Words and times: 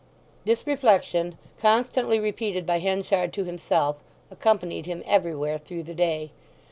This 0.45 0.65
reflection, 0.65 1.37
constantly 1.61 2.19
repeated 2.19 2.65
by 2.65 2.79
Henchard 2.79 3.31
to 3.33 3.43
himself, 3.43 3.97
accompanied 4.31 4.87
him 4.87 5.03
everywhere 5.05 5.59
through 5.59 5.83
the 5.83 5.93
day. 5.93 6.31